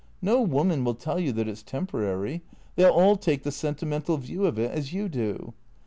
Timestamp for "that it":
1.33-1.59